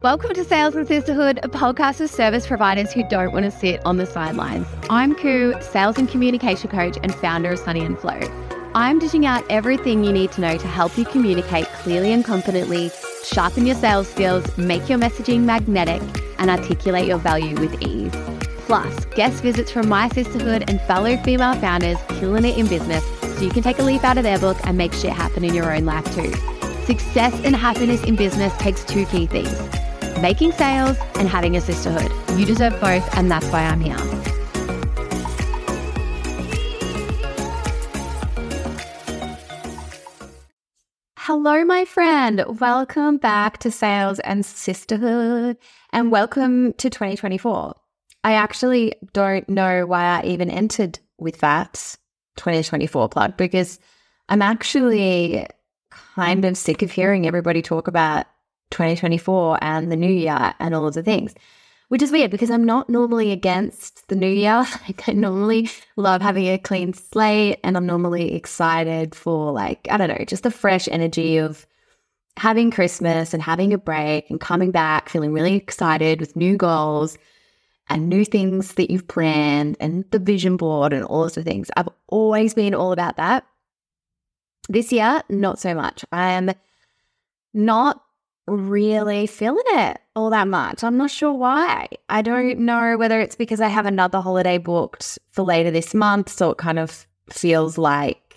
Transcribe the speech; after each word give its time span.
Welcome 0.00 0.32
to 0.34 0.44
Sales 0.44 0.76
and 0.76 0.86
Sisterhood, 0.86 1.40
a 1.42 1.48
podcast 1.48 2.00
of 2.00 2.08
service 2.08 2.46
providers 2.46 2.92
who 2.92 3.02
don't 3.08 3.32
want 3.32 3.46
to 3.46 3.50
sit 3.50 3.84
on 3.84 3.96
the 3.96 4.06
sidelines. 4.06 4.64
I'm 4.88 5.12
Koo, 5.16 5.60
sales 5.60 5.98
and 5.98 6.08
communication 6.08 6.70
coach 6.70 6.96
and 7.02 7.12
founder 7.16 7.50
of 7.50 7.58
Sunny 7.58 7.84
and 7.84 7.98
Flow. 7.98 8.20
I'm 8.76 9.00
dishing 9.00 9.26
out 9.26 9.44
everything 9.50 10.04
you 10.04 10.12
need 10.12 10.30
to 10.32 10.40
know 10.40 10.56
to 10.56 10.68
help 10.68 10.96
you 10.96 11.04
communicate 11.04 11.66
clearly 11.82 12.12
and 12.12 12.24
confidently, 12.24 12.92
sharpen 13.24 13.66
your 13.66 13.74
sales 13.74 14.06
skills, 14.08 14.56
make 14.56 14.88
your 14.88 15.00
messaging 15.00 15.40
magnetic, 15.40 16.00
and 16.38 16.48
articulate 16.48 17.08
your 17.08 17.18
value 17.18 17.56
with 17.58 17.82
ease. 17.82 18.12
Plus, 18.66 19.04
guest 19.16 19.42
visits 19.42 19.72
from 19.72 19.88
my 19.88 20.08
sisterhood 20.10 20.62
and 20.68 20.80
fellow 20.82 21.16
female 21.24 21.54
founders 21.54 21.98
killing 22.20 22.44
it 22.44 22.56
in 22.56 22.68
business 22.68 23.04
so 23.36 23.40
you 23.42 23.50
can 23.50 23.64
take 23.64 23.80
a 23.80 23.82
leaf 23.82 24.04
out 24.04 24.16
of 24.16 24.22
their 24.22 24.38
book 24.38 24.58
and 24.62 24.78
make 24.78 24.92
shit 24.92 25.10
happen 25.10 25.44
in 25.44 25.54
your 25.54 25.74
own 25.74 25.86
life 25.86 26.04
too. 26.14 26.32
Success 26.86 27.34
and 27.44 27.56
happiness 27.56 28.04
in 28.04 28.14
business 28.14 28.56
takes 28.58 28.84
two 28.84 29.04
key 29.06 29.26
things 29.26 29.78
making 30.20 30.52
sales 30.52 30.96
and 31.16 31.28
having 31.28 31.56
a 31.56 31.60
sisterhood. 31.60 32.10
You 32.38 32.44
deserve 32.44 32.80
both, 32.80 33.16
and 33.16 33.30
that's 33.30 33.46
why 33.48 33.64
I'm 33.64 33.80
here. 33.80 33.96
Hello, 41.18 41.64
my 41.64 41.84
friend. 41.84 42.42
Welcome 42.58 43.18
back 43.18 43.58
to 43.58 43.70
Sales 43.70 44.18
and 44.20 44.46
Sisterhood, 44.46 45.58
and 45.92 46.10
welcome 46.10 46.72
to 46.74 46.88
2024. 46.88 47.74
I 48.24 48.32
actually 48.32 48.94
don't 49.12 49.48
know 49.48 49.86
why 49.86 50.04
I 50.04 50.22
even 50.24 50.50
entered 50.50 50.98
with 51.18 51.38
that 51.40 51.96
2024 52.36 53.08
plug 53.10 53.36
because 53.36 53.78
I'm 54.28 54.42
actually 54.42 55.46
kind 55.90 56.44
of 56.44 56.56
sick 56.56 56.82
of 56.82 56.90
hearing 56.90 57.26
everybody 57.26 57.62
talk 57.62 57.88
about 57.88 58.26
2024 58.70 59.58
and 59.62 59.90
the 59.90 59.96
new 59.96 60.12
year 60.12 60.54
and 60.58 60.74
all 60.74 60.86
of 60.86 60.94
the 60.94 61.02
things, 61.02 61.34
which 61.88 62.02
is 62.02 62.12
weird 62.12 62.30
because 62.30 62.50
I'm 62.50 62.64
not 62.64 62.88
normally 62.88 63.32
against 63.32 64.08
the 64.08 64.16
new 64.16 64.30
year. 64.30 64.66
Like 64.86 65.08
I 65.08 65.12
normally 65.12 65.70
love 65.96 66.22
having 66.22 66.46
a 66.46 66.58
clean 66.58 66.92
slate 66.92 67.60
and 67.64 67.76
I'm 67.76 67.86
normally 67.86 68.34
excited 68.34 69.14
for 69.14 69.52
like, 69.52 69.86
I 69.90 69.96
don't 69.96 70.08
know, 70.08 70.24
just 70.26 70.42
the 70.42 70.50
fresh 70.50 70.88
energy 70.88 71.38
of 71.38 71.66
having 72.36 72.70
Christmas 72.70 73.34
and 73.34 73.42
having 73.42 73.72
a 73.72 73.78
break 73.78 74.30
and 74.30 74.40
coming 74.40 74.70
back 74.70 75.08
feeling 75.08 75.32
really 75.32 75.56
excited 75.56 76.20
with 76.20 76.36
new 76.36 76.56
goals 76.56 77.18
and 77.88 78.08
new 78.08 78.24
things 78.24 78.74
that 78.74 78.90
you've 78.90 79.08
planned 79.08 79.76
and 79.80 80.04
the 80.10 80.18
vision 80.18 80.56
board 80.56 80.92
and 80.92 81.04
all 81.04 81.22
sorts 81.22 81.38
of 81.38 81.44
things. 81.44 81.70
I've 81.76 81.88
always 82.06 82.54
been 82.54 82.74
all 82.74 82.92
about 82.92 83.16
that. 83.16 83.44
This 84.68 84.92
year, 84.92 85.22
not 85.28 85.58
so 85.58 85.74
much. 85.74 86.04
I 86.12 86.32
am 86.32 86.52
not 87.54 88.02
really 88.48 89.26
feeling 89.26 89.62
it 89.66 90.00
all 90.16 90.30
that 90.30 90.48
much. 90.48 90.82
I'm 90.82 90.96
not 90.96 91.10
sure 91.10 91.32
why. 91.32 91.88
I 92.08 92.22
don't 92.22 92.56
mm. 92.56 92.58
know 92.58 92.96
whether 92.96 93.20
it's 93.20 93.36
because 93.36 93.60
I 93.60 93.68
have 93.68 93.86
another 93.86 94.20
holiday 94.20 94.58
booked 94.58 95.18
for 95.30 95.42
later 95.42 95.70
this 95.70 95.94
month. 95.94 96.28
So 96.30 96.50
it 96.50 96.58
kind 96.58 96.78
of 96.78 97.06
feels 97.30 97.78
like, 97.78 98.36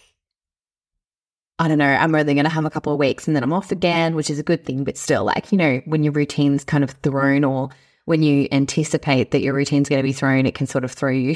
I 1.59 1.67
don't 1.67 1.77
know, 1.77 1.85
I'm 1.85 2.13
only 2.13 2.33
going 2.33 2.45
to 2.45 2.49
have 2.49 2.65
a 2.65 2.69
couple 2.69 2.93
of 2.93 2.99
weeks 2.99 3.27
and 3.27 3.35
then 3.35 3.43
I'm 3.43 3.53
off 3.53 3.71
again, 3.71 4.15
which 4.15 4.29
is 4.29 4.39
a 4.39 4.43
good 4.43 4.65
thing. 4.65 4.83
But 4.83 4.97
still, 4.97 5.23
like, 5.23 5.51
you 5.51 5.57
know, 5.57 5.81
when 5.85 6.03
your 6.03 6.13
routine's 6.13 6.63
kind 6.63 6.83
of 6.83 6.91
thrown 7.03 7.43
or 7.43 7.69
when 8.05 8.23
you 8.23 8.47
anticipate 8.51 9.31
that 9.31 9.41
your 9.41 9.53
routine's 9.53 9.89
going 9.89 9.99
to 9.99 10.07
be 10.07 10.13
thrown, 10.13 10.45
it 10.45 10.55
can 10.55 10.67
sort 10.67 10.83
of 10.83 10.91
throw 10.91 11.11
you. 11.11 11.35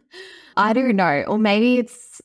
I 0.56 0.72
don't 0.72 0.92
mm. 0.92 0.96
know. 0.96 1.24
Or 1.26 1.38
maybe 1.38 1.78
it's, 1.78 2.20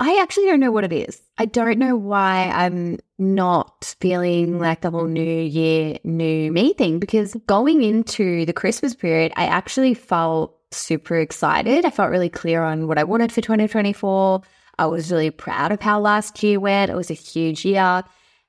I 0.00 0.20
actually 0.20 0.46
don't 0.46 0.60
know 0.60 0.72
what 0.72 0.84
it 0.84 0.92
is. 0.92 1.22
I 1.38 1.46
don't 1.46 1.78
know 1.78 1.96
why 1.96 2.50
I'm 2.52 2.98
not 3.18 3.94
feeling 4.00 4.58
like 4.58 4.80
the 4.80 4.90
whole 4.90 5.06
new 5.06 5.22
year, 5.22 5.98
new 6.02 6.50
me 6.50 6.72
thing 6.72 6.98
because 6.98 7.34
going 7.46 7.82
into 7.82 8.44
the 8.44 8.52
Christmas 8.52 8.94
period, 8.94 9.32
I 9.36 9.46
actually 9.46 9.94
felt 9.94 10.56
super 10.72 11.16
excited. 11.16 11.84
I 11.84 11.90
felt 11.90 12.10
really 12.10 12.28
clear 12.28 12.62
on 12.62 12.88
what 12.88 12.98
I 12.98 13.04
wanted 13.04 13.30
for 13.30 13.40
2024. 13.40 14.42
I 14.78 14.86
was 14.86 15.12
really 15.12 15.30
proud 15.30 15.70
of 15.70 15.80
how 15.80 16.00
last 16.00 16.42
year 16.42 16.58
went. 16.58 16.90
It 16.90 16.96
was 16.96 17.10
a 17.10 17.14
huge 17.14 17.64
year. 17.64 18.02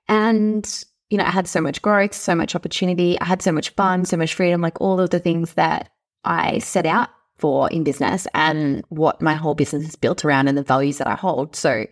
And, 0.07 0.83
you 1.11 1.19
know, 1.19 1.25
I 1.25 1.29
had 1.29 1.47
so 1.47 1.61
much 1.61 1.83
growth, 1.83 2.15
so 2.15 2.33
much 2.33 2.55
opportunity. 2.55 3.19
I 3.19 3.25
had 3.25 3.43
so 3.43 3.51
much 3.51 3.69
fun, 3.71 4.05
so 4.05 4.17
much 4.17 4.33
freedom, 4.33 4.61
like 4.61 4.81
all 4.81 4.99
of 4.99 5.11
the 5.11 5.19
things 5.19 5.53
that 5.53 5.91
I 6.23 6.57
set 6.57 6.87
out 6.87 7.09
for 7.37 7.69
in 7.69 7.83
business 7.83 8.27
and 8.33 8.83
what 8.89 9.21
my 9.21 9.33
whole 9.33 9.55
business 9.55 9.87
is 9.87 9.95
built 9.95 10.23
around 10.23 10.47
and 10.47 10.57
the 10.57 10.63
values 10.63 10.97
that 10.99 11.07
I 11.07 11.15
hold. 11.15 11.55
So, 11.55 11.85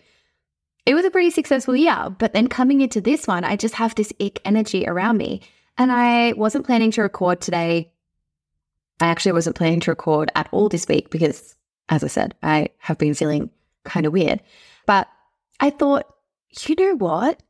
it 0.85 0.95
was 0.95 1.05
a 1.05 1.11
pretty 1.11 1.29
successful 1.29 1.75
year. 1.75 2.13
But 2.17 2.33
then 2.33 2.47
coming 2.47 2.81
into 2.81 3.01
this 3.01 3.27
one, 3.27 3.43
I 3.43 3.55
just 3.55 3.75
have 3.75 3.95
this 3.95 4.11
ick 4.19 4.41
energy 4.45 4.85
around 4.85 5.17
me. 5.17 5.41
And 5.77 5.91
I 5.91 6.33
wasn't 6.33 6.65
planning 6.65 6.91
to 6.91 7.01
record 7.01 7.41
today. 7.41 7.91
I 8.99 9.07
actually 9.07 9.31
wasn't 9.31 9.55
planning 9.55 9.79
to 9.81 9.91
record 9.91 10.31
at 10.35 10.49
all 10.51 10.69
this 10.69 10.87
week 10.87 11.09
because, 11.09 11.55
as 11.89 12.03
I 12.03 12.07
said, 12.07 12.35
I 12.43 12.69
have 12.77 12.97
been 12.97 13.13
feeling 13.13 13.49
kind 13.85 14.05
of 14.05 14.13
weird. 14.13 14.41
But 14.85 15.07
I 15.59 15.69
thought, 15.69 16.05
you 16.67 16.75
know 16.75 16.95
what? 16.95 17.41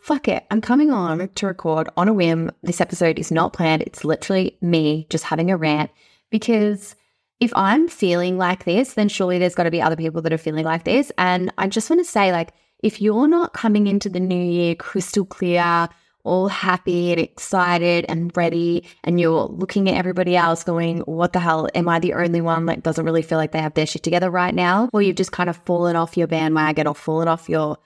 Fuck 0.00 0.28
it. 0.28 0.46
I'm 0.50 0.60
coming 0.60 0.90
on 0.90 1.28
to 1.28 1.46
record 1.46 1.88
on 1.96 2.08
a 2.08 2.14
whim. 2.14 2.50
This 2.62 2.80
episode 2.80 3.18
is 3.18 3.30
not 3.30 3.52
planned. 3.52 3.82
It's 3.82 4.04
literally 4.04 4.56
me 4.60 5.06
just 5.10 5.24
having 5.24 5.50
a 5.50 5.56
rant 5.56 5.90
because 6.30 6.94
if 7.40 7.52
I'm 7.54 7.88
feeling 7.88 8.36
like 8.36 8.64
this, 8.64 8.94
then 8.94 9.08
surely 9.08 9.38
there's 9.38 9.54
got 9.54 9.64
to 9.64 9.70
be 9.70 9.80
other 9.80 9.96
people 9.96 10.22
that 10.22 10.32
are 10.32 10.38
feeling 10.38 10.64
like 10.64 10.84
this. 10.84 11.12
And 11.18 11.52
I 11.58 11.68
just 11.68 11.88
want 11.88 12.00
to 12.00 12.10
say, 12.10 12.32
like, 12.32 12.52
if 12.80 13.00
you're 13.00 13.28
not 13.28 13.52
coming 13.52 13.86
into 13.86 14.08
the 14.08 14.20
new 14.20 14.42
year 14.42 14.74
crystal 14.74 15.24
clear, 15.24 15.88
all 16.24 16.48
happy 16.48 17.12
and 17.12 17.20
excited 17.20 18.04
and 18.08 18.36
ready, 18.36 18.84
and 19.04 19.20
you're 19.20 19.46
looking 19.46 19.88
at 19.88 19.96
everybody 19.96 20.36
else 20.36 20.64
going, 20.64 20.98
What 21.00 21.32
the 21.32 21.40
hell? 21.40 21.68
Am 21.74 21.88
I 21.88 22.00
the 22.00 22.14
only 22.14 22.40
one 22.40 22.66
that 22.66 22.82
doesn't 22.82 23.04
really 23.04 23.22
feel 23.22 23.38
like 23.38 23.52
they 23.52 23.62
have 23.62 23.74
their 23.74 23.86
shit 23.86 24.02
together 24.02 24.30
right 24.30 24.54
now? 24.54 24.90
Or 24.92 25.00
you've 25.00 25.16
just 25.16 25.32
kind 25.32 25.48
of 25.48 25.56
fallen 25.64 25.96
off 25.96 26.16
your 26.16 26.26
bandwagon 26.26 26.86
or 26.86 26.94
fallen 26.94 27.28
off 27.28 27.48
your 27.48 27.78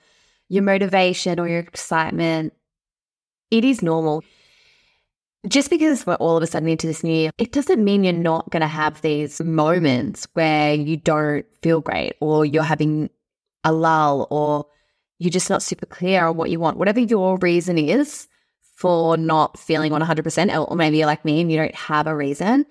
your 0.49 0.63
motivation 0.63 1.39
or 1.39 1.47
your 1.47 1.59
excitement. 1.59 2.53
It 3.49 3.63
is 3.63 3.81
normal. 3.81 4.23
Just 5.47 5.69
because 5.69 6.05
we're 6.05 6.15
all 6.15 6.37
of 6.37 6.43
a 6.43 6.47
sudden 6.47 6.69
into 6.69 6.87
this 6.87 7.03
new 7.03 7.13
year, 7.13 7.31
it 7.37 7.51
doesn't 7.51 7.83
mean 7.83 8.03
you're 8.03 8.13
not 8.13 8.49
going 8.49 8.61
to 8.61 8.67
have 8.67 9.01
these 9.01 9.41
moments 9.41 10.25
where 10.33 10.73
you 10.73 10.95
don't 10.95 11.45
feel 11.61 11.81
great 11.81 12.13
or 12.21 12.45
you're 12.45 12.63
having 12.63 13.09
a 13.65 13.73
lull 13.73 14.27
or 14.29 14.65
you're 15.19 15.31
just 15.31 15.49
not 15.49 15.61
super 15.61 15.85
clear 15.85 16.27
on 16.27 16.37
what 16.37 16.49
you 16.49 16.59
want. 16.59 16.77
Whatever 16.77 17.01
your 17.01 17.37
reason 17.37 17.77
is 17.77 18.27
for 18.75 19.17
not 19.17 19.59
feeling 19.59 19.91
100%, 19.91 20.69
or 20.69 20.75
maybe 20.75 20.97
you're 20.97 21.07
like 21.07 21.25
me 21.25 21.41
and 21.41 21.51
you 21.51 21.57
don't 21.57 21.75
have 21.75 22.07
a 22.07 22.15
reason. 22.15 22.65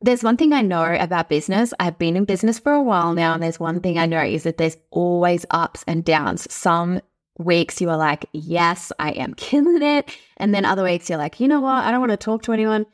There's 0.00 0.24
one 0.24 0.36
thing 0.36 0.52
I 0.52 0.62
know 0.62 0.96
about 0.98 1.28
business. 1.28 1.72
I've 1.78 1.98
been 1.98 2.16
in 2.16 2.24
business 2.24 2.58
for 2.58 2.72
a 2.72 2.82
while 2.82 3.14
now, 3.14 3.34
and 3.34 3.42
there's 3.42 3.60
one 3.60 3.80
thing 3.80 3.98
I 3.98 4.06
know 4.06 4.22
is 4.22 4.42
that 4.42 4.58
there's 4.58 4.76
always 4.90 5.46
ups 5.50 5.84
and 5.86 6.04
downs. 6.04 6.52
Some 6.52 7.00
weeks 7.38 7.80
you 7.80 7.90
are 7.90 7.96
like, 7.96 8.26
yes, 8.32 8.92
I 8.98 9.10
am 9.12 9.34
killing 9.34 9.82
it. 9.82 10.16
And 10.36 10.54
then 10.54 10.64
other 10.64 10.84
weeks 10.84 11.08
you're 11.08 11.18
like, 11.18 11.40
you 11.40 11.48
know 11.48 11.60
what? 11.60 11.84
I 11.84 11.90
don't 11.90 12.00
want 12.00 12.10
to 12.12 12.16
talk 12.16 12.42
to 12.42 12.52
anyone. 12.52 12.86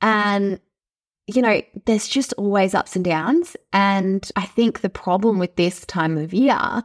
And, 0.00 0.60
you 1.26 1.42
know, 1.42 1.62
there's 1.86 2.08
just 2.08 2.32
always 2.34 2.74
ups 2.74 2.96
and 2.96 3.04
downs. 3.04 3.56
And 3.72 4.28
I 4.36 4.42
think 4.42 4.80
the 4.80 4.90
problem 4.90 5.38
with 5.38 5.56
this 5.56 5.84
time 5.86 6.18
of 6.18 6.32
year 6.32 6.82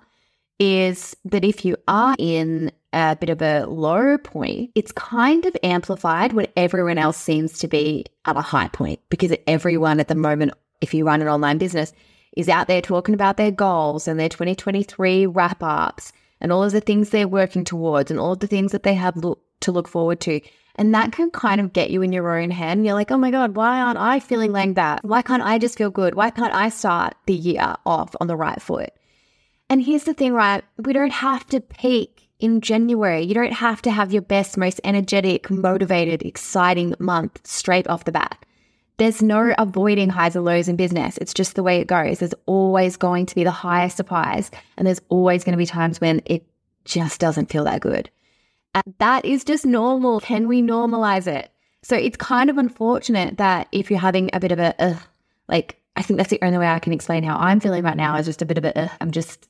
is 0.59 1.15
that 1.25 1.43
if 1.43 1.63
you 1.65 1.77
are 1.87 2.15
in 2.17 2.71
a 2.93 3.15
bit 3.15 3.29
of 3.29 3.41
a 3.41 3.65
low 3.65 4.17
point, 4.17 4.71
it's 4.75 4.91
kind 4.91 5.45
of 5.45 5.55
amplified 5.63 6.33
when 6.33 6.47
everyone 6.55 6.97
else 6.97 7.17
seems 7.17 7.59
to 7.59 7.67
be 7.67 8.05
at 8.25 8.37
a 8.37 8.41
high 8.41 8.67
point 8.69 8.99
because 9.09 9.33
everyone 9.45 9.99
at 9.99 10.07
the 10.07 10.15
moment, 10.15 10.53
if 10.81 10.93
you 10.93 11.05
run 11.05 11.21
an 11.21 11.27
online 11.27 11.57
business, 11.57 11.93
is 12.35 12.49
out 12.49 12.67
there 12.67 12.81
talking 12.81 13.15
about 13.15 13.37
their 13.37 13.51
goals 13.51 14.07
and 14.07 14.19
their 14.19 14.29
2023 14.29 15.25
wrap 15.25 15.61
ups 15.61 16.11
and 16.39 16.51
all 16.51 16.63
of 16.63 16.71
the 16.71 16.81
things 16.81 17.09
they're 17.09 17.27
working 17.27 17.63
towards 17.63 18.11
and 18.11 18.19
all 18.19 18.33
of 18.33 18.39
the 18.39 18.47
things 18.47 18.71
that 18.71 18.83
they 18.83 18.93
have 18.93 19.17
look, 19.17 19.41
to 19.61 19.71
look 19.71 19.87
forward 19.87 20.19
to. 20.21 20.39
And 20.75 20.93
that 20.93 21.11
can 21.11 21.31
kind 21.31 21.59
of 21.59 21.73
get 21.73 21.89
you 21.89 22.03
in 22.03 22.13
your 22.13 22.39
own 22.39 22.51
head. 22.51 22.77
And 22.77 22.85
you're 22.85 22.93
like, 22.93 23.11
oh 23.11 23.17
my 23.17 23.31
God, 23.31 23.55
why 23.55 23.81
aren't 23.81 23.97
I 23.97 24.19
feeling 24.19 24.51
like 24.51 24.75
that? 24.75 25.03
Why 25.03 25.21
can't 25.23 25.41
I 25.41 25.57
just 25.57 25.77
feel 25.77 25.89
good? 25.89 26.13
Why 26.13 26.29
can't 26.29 26.53
I 26.53 26.69
start 26.69 27.15
the 27.25 27.33
year 27.33 27.75
off 27.85 28.15
on 28.21 28.27
the 28.27 28.35
right 28.35 28.61
foot? 28.61 28.91
And 29.69 29.83
here's 29.83 30.03
the 30.03 30.13
thing, 30.13 30.33
right? 30.33 30.63
We 30.77 30.93
don't 30.93 31.11
have 31.11 31.47
to 31.47 31.59
peak 31.59 32.29
in 32.39 32.61
January. 32.61 33.23
You 33.23 33.33
don't 33.33 33.53
have 33.53 33.81
to 33.81 33.91
have 33.91 34.13
your 34.13 34.21
best, 34.21 34.57
most 34.57 34.79
energetic, 34.83 35.49
motivated, 35.49 36.21
exciting 36.21 36.93
month 36.99 37.41
straight 37.45 37.87
off 37.87 38.05
the 38.05 38.11
bat. 38.11 38.45
There's 38.97 39.21
no 39.21 39.53
avoiding 39.57 40.09
highs 40.09 40.35
and 40.35 40.43
lows 40.43 40.67
in 40.67 40.75
business. 40.75 41.17
It's 41.17 41.33
just 41.33 41.55
the 41.55 41.63
way 41.63 41.79
it 41.79 41.87
goes. 41.87 42.19
There's 42.19 42.33
always 42.47 42.97
going 42.97 43.27
to 43.27 43.35
be 43.35 43.43
the 43.43 43.51
highest 43.51 43.99
of 43.99 44.07
highs, 44.07 44.49
and 44.75 44.87
there's 44.87 45.01
always 45.09 45.43
going 45.43 45.53
to 45.53 45.57
be 45.57 45.67
times 45.67 46.01
when 46.01 46.21
it 46.25 46.45
just 46.83 47.19
doesn't 47.19 47.51
feel 47.51 47.63
that 47.65 47.81
good. 47.81 48.09
And 48.73 48.95
that 48.99 49.25
is 49.25 49.43
just 49.43 49.65
normal. 49.65 50.19
Can 50.19 50.47
we 50.47 50.61
normalize 50.61 51.27
it? 51.27 51.51
So 51.83 51.95
it's 51.95 52.17
kind 52.17 52.49
of 52.49 52.57
unfortunate 52.57 53.37
that 53.37 53.67
if 53.71 53.89
you're 53.89 53.99
having 53.99 54.29
a 54.33 54.39
bit 54.39 54.51
of 54.51 54.59
a, 54.59 54.79
uh, 54.81 54.97
like, 55.47 55.79
I 55.95 56.01
think 56.01 56.17
that's 56.17 56.29
the 56.29 56.43
only 56.43 56.57
way 56.57 56.67
I 56.67 56.79
can 56.79 56.93
explain 56.93 57.23
how 57.23 57.37
I'm 57.37 57.59
feeling 57.59 57.83
right 57.83 57.97
now 57.97 58.17
is 58.17 58.25
just 58.25 58.41
a 58.41 58.45
bit 58.45 58.57
of 58.57 58.65
a, 58.65 58.77
uh, 58.77 58.89
I'm 58.99 59.11
just 59.11 59.47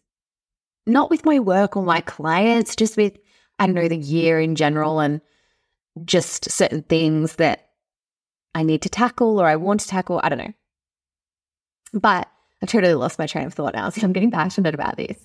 not 0.86 1.10
with 1.10 1.26
my 1.26 1.40
work 1.40 1.76
or 1.76 1.84
my 1.84 2.02
clients, 2.02 2.76
just 2.76 2.98
with, 2.98 3.18
I 3.60 3.66
don't 3.66 3.76
know, 3.76 3.88
the 3.88 3.98
year 3.98 4.40
in 4.40 4.56
general 4.56 5.00
and 5.00 5.22
just 6.06 6.50
certain 6.52 6.84
things 6.84 7.38
that 7.38 7.67
I 8.57 8.63
need 8.63 8.81
to 8.81 8.89
tackle 8.89 9.39
or 9.39 9.45
I 9.45 9.56
want 9.56 9.81
to 9.81 9.88
tackle. 9.88 10.19
I 10.24 10.30
don't 10.30 10.39
know. 10.39 10.54
But 11.94 12.27
I've 12.62 12.69
totally 12.69 12.95
lost 12.95 13.19
my 13.19 13.27
train 13.27 13.45
of 13.45 13.54
thought 13.54 13.75
now. 13.75 13.89
So 13.92 14.01
I'm 14.01 14.13
getting 14.13 14.31
passionate 14.31 14.74
about 14.74 14.98
this 14.98 15.18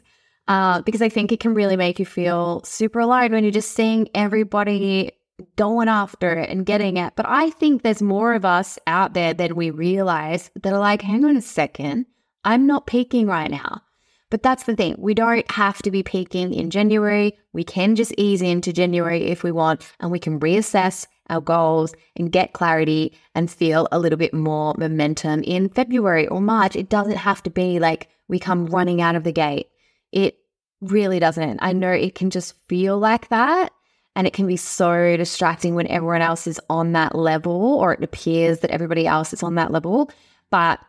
uh, 0.49 0.83
because 0.83 1.01
I 1.01 1.09
think 1.09 1.33
it 1.33 1.41
can 1.41 1.55
really 1.55 1.77
make 1.77 1.99
you 1.99 2.05
feel 2.05 2.63
super 2.65 3.01
alive 3.01 3.33
when 3.33 3.43
you're 3.43 3.51
just 3.51 3.73
seeing 3.73 4.11
everybody 4.15 5.13
going 5.57 5.89
after 5.89 6.35
it 6.35 6.51
and 6.51 6.67
getting 6.67 6.99
it. 6.99 7.15
But 7.17 7.25
I 7.27 7.49
think 7.51 7.81
there's 7.81 8.03
more 8.03 8.35
of 8.35 8.45
us 8.45 8.79
out 8.87 9.15
there 9.15 9.33
than 9.33 9.57
we 9.57 9.71
realize 9.71 10.51
that 10.63 10.75
are 10.75 10.79
like, 10.79 11.01
hang 11.01 11.25
on 11.25 11.39
a 11.39 11.43
second, 11.43 12.05
I'm 12.45 12.67
not 12.67 12.87
peaking 12.87 13.29
right 13.29 13.51
now. 13.51 13.81
But 14.29 14.43
that's 14.43 14.65
the 14.65 14.77
thing. 14.77 14.97
We 14.99 15.15
don't 15.15 15.51
have 15.51 15.81
to 15.83 15.91
be 15.91 16.03
peaking 16.03 16.53
in 16.53 16.69
January. 16.69 17.39
We 17.55 17.65
can 17.65 17.97
just 17.97 18.15
ease 18.19 18.43
into 18.43 18.73
January 18.75 19.25
if 19.25 19.43
we 19.43 19.53
want, 19.53 19.91
and 20.01 20.11
we 20.11 20.19
can 20.19 20.39
reassess 20.39 21.07
our 21.33 21.41
goals 21.41 21.95
and 22.17 22.31
get 22.31 22.53
clarity 22.53 23.13
and 23.35 23.51
feel 23.51 23.89
a 23.91 23.99
little 23.99 24.19
bit 24.19 24.35
more 24.35 24.75
momentum 24.77 25.43
in 25.43 25.69
February 25.69 26.29
or 26.29 26.41
March. 26.41 26.77
It 26.77 26.89
doesn't 26.89 27.17
have 27.17 27.43
to 27.45 27.51
be 27.51 27.79
like 27.79 28.09
we 28.29 28.39
come 28.39 28.67
running 28.67 29.01
out 29.01 29.17
of 29.17 29.25
the 29.25 29.33
gate. 29.33 29.69
It 30.13 30.39
really 30.81 31.19
doesn't. 31.19 31.61
I 31.63 31.73
know 31.73 31.91
it 31.91 32.15
can 32.15 32.31
just 32.31 32.55
feel 32.69 32.99
like 32.99 33.29
that. 33.29 33.73
And 34.15 34.27
it 34.27 34.35
can 34.35 34.47
be 34.47 34.59
so 34.59 35.17
distracting 35.17 35.75
when 35.75 35.87
everyone 35.87 36.21
else 36.21 36.47
is 36.47 36.61
on 36.69 36.93
that 36.93 37.15
level, 37.15 37.53
or 37.53 37.95
it 37.95 38.05
appears 38.05 38.61
that 38.61 38.71
everybody 38.71 39.07
else 39.07 39.33
is 39.33 39.43
on 39.43 39.55
that 39.55 39.73
level. 39.73 40.11
But 40.51 40.81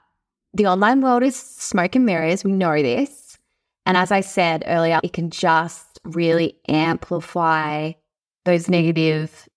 the 0.53 0.67
online 0.67 0.99
world 0.99 1.23
is 1.23 1.35
smoke 1.35 1.95
and 1.95 2.05
mirrors. 2.05 2.43
We 2.43 2.51
know 2.51 2.81
this. 2.81 3.37
And 3.85 3.95
as 3.95 4.11
I 4.11 4.21
said 4.21 4.63
earlier, 4.65 4.99
it 5.03 5.13
can 5.13 5.29
just 5.29 5.99
really 6.03 6.57
amplify 6.67 7.93
those 8.43 8.69
negative 8.69 9.47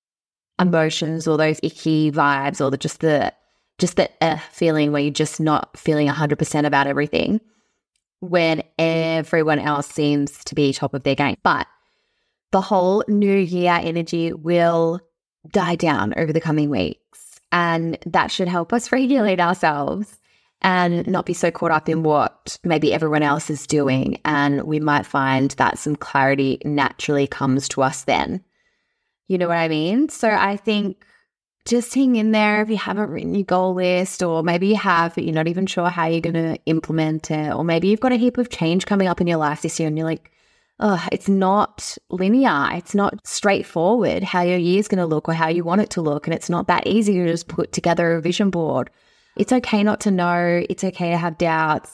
emotions 0.59 1.27
or 1.27 1.37
those 1.37 1.61
icky 1.63 2.11
vibes 2.11 2.65
or 2.65 2.71
the, 2.71 2.79
just 2.79 3.01
the 3.01 3.33
just 3.79 3.97
the 3.97 4.11
uh, 4.23 4.39
feeling 4.53 4.91
where 4.91 5.03
you're 5.03 5.13
just 5.13 5.39
not 5.39 5.77
feeling 5.79 6.09
100% 6.09 6.67
about 6.67 6.87
everything 6.87 7.41
when 8.21 8.63
everyone 8.79 9.59
else 9.59 9.87
seems 9.87 10.43
to 10.45 10.55
be 10.55 10.73
top 10.73 10.95
of 10.95 11.03
their 11.03 11.15
game. 11.15 11.37
But 11.43 11.67
the 12.53 12.63
whole 12.63 13.05
new 13.07 13.37
year 13.37 13.79
energy 13.83 14.33
will 14.33 15.01
die 15.51 15.77
down 15.77 16.15
over 16.17 16.33
the 16.33 16.41
coming 16.41 16.71
weeks. 16.71 17.41
And 17.53 17.99
that 18.07 18.31
should 18.31 18.49
help 18.49 18.73
us 18.73 18.93
regulate 18.93 19.41
ourselves 19.41 20.19
and 20.63 21.07
not 21.07 21.27
be 21.27 21.35
so 21.35 21.51
caught 21.51 21.71
up 21.71 21.89
in 21.89 22.03
what 22.03 22.59
maybe 22.65 22.95
everyone 22.95 23.23
else 23.23 23.51
is 23.51 23.67
doing. 23.67 24.19
And 24.25 24.63
we 24.63 24.81
might 24.81 25.05
find 25.05 25.51
that 25.53 25.79
some 25.79 25.97
clarity 25.97 26.59
naturally 26.65 27.27
comes 27.27 27.69
to 27.71 27.83
us 27.83 28.05
then. 28.05 28.43
You 29.29 29.39
know 29.39 29.49
what 29.49 29.59
I 29.59 29.69
mean? 29.69 30.09
So 30.09 30.29
I 30.29 30.55
mm-hmm. 30.55 30.65
think 30.65 31.05
just 31.67 31.95
hang 31.95 32.17
in 32.17 32.31
there 32.31 32.63
if 32.63 32.71
you 32.71 32.77
haven't 32.77 33.11
written 33.11 33.35
your 33.35 33.45
goal 33.45 33.75
list, 33.75 34.23
or 34.23 34.43
maybe 34.43 34.69
you 34.69 34.77
have, 34.77 35.15
but 35.15 35.25
you're 35.25 35.35
not 35.35 35.49
even 35.49 35.67
sure 35.67 35.89
how 35.89 36.07
you're 36.07 36.21
going 36.21 36.35
to 36.35 36.59
implement 36.67 37.31
it, 37.31 37.53
or 37.53 37.65
maybe 37.65 37.89
you've 37.89 38.01
got 38.01 38.13
a 38.13 38.17
heap 38.17 38.39
of 38.39 38.51
change 38.51 38.87
coming 38.87 39.09
up 39.09 39.21
in 39.21 39.27
your 39.27 39.39
life 39.39 39.63
this 39.63 39.81
year 39.81 39.89
and 39.89 39.99
you're 39.99 40.07
like, 40.07 40.31
oh, 40.79 41.05
it's 41.11 41.29
not 41.29 41.97
linear. 42.11 42.69
It's 42.73 42.95
not 42.95 43.27
straightforward 43.27 44.23
how 44.23 44.43
your 44.43 44.59
year's 44.59 44.89
going 44.89 44.99
to 44.99 45.07
look 45.07 45.29
or 45.29 45.33
how 45.33 45.49
you 45.49 45.65
want 45.65 45.81
it 45.81 45.91
to 45.91 46.03
look. 46.03 46.27
And 46.27 46.35
it's 46.35 46.51
not 46.51 46.69
that 46.69 46.87
easy 46.87 47.15
to 47.15 47.27
just 47.27 47.49
put 47.49 47.73
together 47.73 48.13
a 48.13 48.21
vision 48.21 48.51
board 48.51 48.91
it's 49.37 49.53
okay 49.53 49.83
not 49.83 50.01
to 50.01 50.11
know. 50.11 50.65
It's 50.69 50.83
okay 50.83 51.11
to 51.11 51.17
have 51.17 51.39
doubts. 51.39 51.93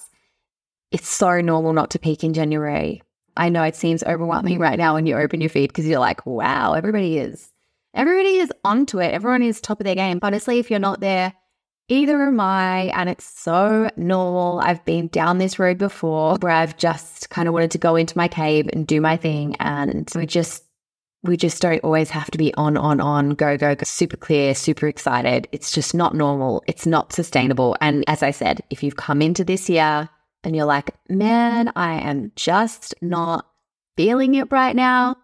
It's 0.90 1.08
so 1.08 1.40
normal 1.40 1.72
not 1.72 1.90
to 1.90 1.98
peak 1.98 2.22
in 2.22 2.34
January. 2.34 3.02
I 3.36 3.48
know 3.48 3.62
it 3.62 3.76
seems 3.76 4.02
overwhelming 4.02 4.58
right 4.58 4.78
now 4.78 4.94
when 4.94 5.06
you 5.06 5.16
open 5.16 5.40
your 5.40 5.50
feed 5.50 5.68
because 5.68 5.86
you're 5.86 5.98
like, 5.98 6.26
wow, 6.26 6.74
everybody 6.74 7.18
is. 7.18 7.50
Everybody 7.94 8.36
is 8.36 8.52
onto 8.64 9.00
it. 9.00 9.12
Everyone 9.12 9.42
is 9.42 9.60
top 9.60 9.80
of 9.80 9.84
their 9.84 9.94
game. 9.94 10.18
Honestly, 10.22 10.58
if 10.58 10.70
you're 10.70 10.80
not 10.80 11.00
there, 11.00 11.34
either 11.88 12.22
am 12.22 12.40
I. 12.40 12.84
And 12.94 13.08
it's 13.08 13.24
so 13.24 13.90
normal. 13.96 14.60
I've 14.60 14.84
been 14.84 15.08
down 15.08 15.38
this 15.38 15.58
road 15.58 15.78
before 15.78 16.36
where 16.40 16.52
I've 16.52 16.76
just 16.76 17.28
kind 17.30 17.48
of 17.48 17.54
wanted 17.54 17.70
to 17.72 17.78
go 17.78 17.96
into 17.96 18.16
my 18.16 18.28
cave 18.28 18.68
and 18.72 18.86
do 18.86 19.00
my 19.00 19.16
thing. 19.16 19.56
And 19.60 20.10
we 20.14 20.26
just 20.26 20.64
we 21.24 21.36
just 21.36 21.62
don't 21.62 21.84
always 21.84 22.10
have 22.10 22.30
to 22.32 22.38
be 22.38 22.52
on, 22.54 22.76
on, 22.76 23.00
on, 23.00 23.30
go, 23.30 23.56
go, 23.56 23.76
go, 23.76 23.84
super 23.84 24.16
clear, 24.16 24.54
super 24.54 24.88
excited. 24.88 25.46
It's 25.52 25.70
just 25.70 25.94
not 25.94 26.16
normal. 26.16 26.64
It's 26.66 26.84
not 26.84 27.12
sustainable. 27.12 27.76
And 27.80 28.02
as 28.08 28.24
I 28.24 28.32
said, 28.32 28.60
if 28.70 28.82
you've 28.82 28.96
come 28.96 29.22
into 29.22 29.44
this 29.44 29.70
year 29.70 30.08
and 30.44 30.54
you're 30.56 30.64
like, 30.64 30.94
man, 31.08 31.72
I 31.76 32.00
am 32.00 32.32
just 32.36 32.94
not 33.00 33.46
feeling 33.96 34.34
it 34.34 34.50
right 34.50 34.74
now, 34.74 35.16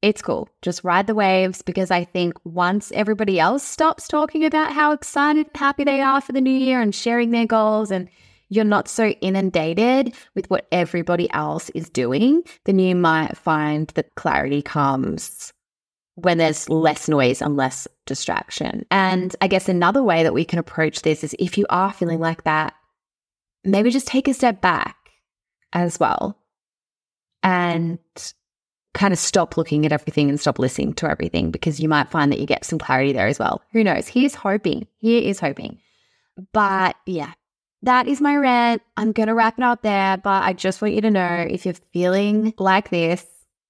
it's 0.00 0.22
cool. 0.22 0.48
Just 0.62 0.84
ride 0.84 1.06
the 1.06 1.14
waves 1.14 1.62
because 1.62 1.90
I 1.90 2.04
think 2.04 2.34
once 2.44 2.92
everybody 2.92 3.40
else 3.40 3.64
stops 3.64 4.06
talking 4.06 4.44
about 4.44 4.72
how 4.72 4.92
excited, 4.92 5.46
and 5.48 5.56
happy 5.56 5.84
they 5.84 6.00
are 6.00 6.20
for 6.20 6.32
the 6.32 6.40
new 6.40 6.50
year 6.50 6.80
and 6.80 6.94
sharing 6.94 7.30
their 7.30 7.46
goals 7.46 7.90
and 7.90 8.08
you're 8.48 8.64
not 8.64 8.88
so 8.88 9.08
inundated 9.20 10.14
with 10.34 10.48
what 10.50 10.68
everybody 10.72 11.30
else 11.32 11.68
is 11.70 11.90
doing, 11.90 12.42
then 12.64 12.78
you 12.78 12.94
might 12.94 13.36
find 13.36 13.88
that 13.88 14.14
clarity 14.14 14.62
comes 14.62 15.52
when 16.14 16.38
there's 16.38 16.68
less 16.68 17.08
noise 17.08 17.42
and 17.42 17.56
less 17.56 17.86
distraction. 18.06 18.86
And 18.90 19.34
I 19.40 19.48
guess 19.48 19.68
another 19.68 20.02
way 20.02 20.22
that 20.22 20.34
we 20.34 20.44
can 20.44 20.58
approach 20.58 21.02
this 21.02 21.22
is 21.22 21.36
if 21.38 21.58
you 21.58 21.66
are 21.70 21.92
feeling 21.92 22.20
like 22.20 22.44
that, 22.44 22.74
maybe 23.64 23.90
just 23.90 24.06
take 24.06 24.28
a 24.28 24.34
step 24.34 24.60
back 24.60 24.96
as 25.72 26.00
well 26.00 26.38
and 27.42 27.98
kind 28.94 29.12
of 29.12 29.18
stop 29.18 29.56
looking 29.56 29.86
at 29.86 29.92
everything 29.92 30.28
and 30.28 30.40
stop 30.40 30.58
listening 30.58 30.92
to 30.94 31.08
everything 31.08 31.50
because 31.50 31.78
you 31.78 31.88
might 31.88 32.10
find 32.10 32.32
that 32.32 32.40
you 32.40 32.46
get 32.46 32.64
some 32.64 32.78
clarity 32.78 33.12
there 33.12 33.28
as 33.28 33.38
well. 33.38 33.62
Who 33.72 33.84
knows? 33.84 34.08
Here's 34.08 34.34
hoping. 34.34 34.86
Here 34.98 35.22
is 35.22 35.38
hoping. 35.38 35.78
But 36.52 36.96
yeah, 37.06 37.32
that 37.82 38.08
is 38.08 38.20
my 38.20 38.36
rant. 38.36 38.82
I'm 38.96 39.12
going 39.12 39.28
to 39.28 39.34
wrap 39.34 39.58
it 39.58 39.64
up 39.64 39.82
there, 39.82 40.16
but 40.16 40.42
I 40.42 40.52
just 40.52 40.82
want 40.82 40.94
you 40.94 41.00
to 41.02 41.10
know 41.10 41.46
if 41.48 41.64
you're 41.64 41.74
feeling 41.92 42.54
like 42.58 42.90
this 42.90 43.24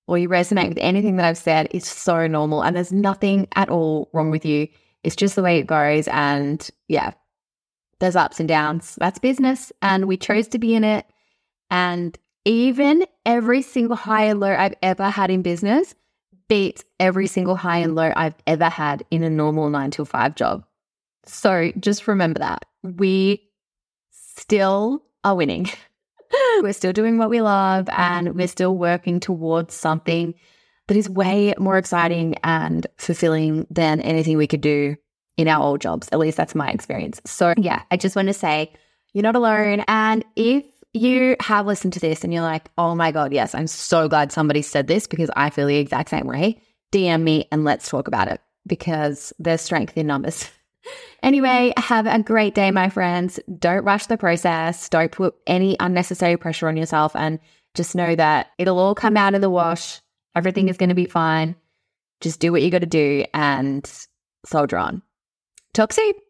or 0.06 0.16
you 0.16 0.28
resonate 0.28 0.68
with 0.70 0.78
anything 0.78 1.16
that 1.16 1.26
I've 1.26 1.36
said, 1.36 1.68
it's 1.72 1.90
so 1.90 2.26
normal 2.26 2.62
and 2.62 2.74
there's 2.74 2.92
nothing 2.92 3.48
at 3.54 3.68
all 3.68 4.08
wrong 4.14 4.30
with 4.30 4.46
you. 4.46 4.68
It's 5.04 5.16
just 5.16 5.36
the 5.36 5.42
way 5.42 5.58
it 5.58 5.66
goes. 5.66 6.08
And 6.08 6.66
yeah, 6.88 7.12
there's 8.00 8.16
ups 8.16 8.40
and 8.40 8.48
downs. 8.48 8.96
That's 8.98 9.18
business. 9.18 9.72
And 9.82 10.06
we 10.06 10.16
chose 10.16 10.48
to 10.48 10.58
be 10.58 10.74
in 10.74 10.84
it. 10.84 11.06
And 11.70 12.16
even 12.44 13.04
every 13.26 13.62
single 13.62 13.96
high 13.96 14.24
and 14.24 14.40
low 14.40 14.54
I've 14.54 14.74
ever 14.82 15.10
had 15.10 15.30
in 15.30 15.42
business 15.42 15.94
beats 16.48 16.84
every 16.98 17.26
single 17.26 17.56
high 17.56 17.78
and 17.78 17.94
low 17.94 18.12
I've 18.16 18.34
ever 18.46 18.68
had 18.68 19.04
in 19.10 19.22
a 19.22 19.30
normal 19.30 19.68
nine 19.68 19.90
to 19.92 20.04
five 20.04 20.34
job. 20.34 20.64
So 21.26 21.72
just 21.78 22.08
remember 22.08 22.38
that. 22.38 22.64
We 22.82 23.42
still 24.10 25.02
are 25.24 25.34
winning. 25.34 25.68
we're 26.62 26.72
still 26.72 26.92
doing 26.92 27.18
what 27.18 27.30
we 27.30 27.42
love 27.42 27.88
and 27.90 28.34
we're 28.34 28.48
still 28.48 28.76
working 28.76 29.20
towards 29.20 29.74
something 29.74 30.34
that 30.86 30.96
is 30.96 31.08
way 31.08 31.52
more 31.58 31.76
exciting 31.76 32.36
and 32.44 32.86
fulfilling 32.96 33.66
than 33.70 34.00
anything 34.00 34.36
we 34.36 34.46
could 34.46 34.62
do 34.62 34.96
in 35.38 35.48
our 35.48 35.62
old 35.62 35.80
jobs. 35.80 36.08
At 36.12 36.18
least 36.18 36.36
that's 36.36 36.54
my 36.54 36.70
experience. 36.70 37.22
So, 37.24 37.54
yeah, 37.56 37.82
I 37.90 37.96
just 37.96 38.16
want 38.16 38.28
to 38.28 38.34
say 38.34 38.72
you're 39.14 39.22
not 39.22 39.36
alone. 39.36 39.84
And 39.88 40.24
if 40.36 40.64
you 40.92 41.36
have 41.40 41.66
listened 41.66 41.94
to 41.94 42.00
this 42.00 42.24
and 42.24 42.34
you're 42.34 42.42
like, 42.42 42.68
oh 42.76 42.94
my 42.94 43.12
God, 43.12 43.32
yes, 43.32 43.54
I'm 43.54 43.68
so 43.68 44.08
glad 44.08 44.32
somebody 44.32 44.60
said 44.60 44.86
this 44.88 45.06
because 45.06 45.30
I 45.34 45.48
feel 45.48 45.66
the 45.66 45.76
exact 45.76 46.10
same 46.10 46.26
way, 46.26 46.60
DM 46.92 47.22
me 47.22 47.48
and 47.50 47.64
let's 47.64 47.88
talk 47.88 48.08
about 48.08 48.28
it 48.28 48.42
because 48.66 49.32
there's 49.38 49.62
strength 49.62 49.96
in 49.96 50.06
numbers. 50.06 50.50
Anyway, 51.22 51.72
have 51.76 52.06
a 52.06 52.22
great 52.22 52.54
day, 52.54 52.70
my 52.70 52.88
friends. 52.88 53.38
Don't 53.58 53.84
rush 53.84 54.06
the 54.06 54.16
process. 54.16 54.88
Don't 54.88 55.12
put 55.12 55.34
any 55.46 55.76
unnecessary 55.80 56.36
pressure 56.36 56.68
on 56.68 56.76
yourself. 56.76 57.14
And 57.16 57.40
just 57.74 57.94
know 57.94 58.14
that 58.14 58.52
it'll 58.56 58.78
all 58.78 58.94
come 58.94 59.16
out 59.16 59.34
in 59.34 59.40
the 59.40 59.50
wash. 59.50 60.00
Everything 60.34 60.68
is 60.68 60.76
going 60.76 60.88
to 60.88 60.94
be 60.94 61.06
fine. 61.06 61.56
Just 62.20 62.40
do 62.40 62.52
what 62.52 62.62
you 62.62 62.70
got 62.70 62.78
to 62.78 62.86
do 62.86 63.24
and 63.34 63.90
soldier 64.46 64.78
on. 64.78 65.02
Talk 65.74 65.92
soon. 65.92 66.27